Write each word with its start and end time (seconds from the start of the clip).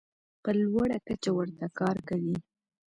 په 0.43 0.49
لوړه 0.61 0.97
کچه 1.07 1.31
ورته 1.37 1.65
کار 1.79 1.95
کوي. 2.09 2.35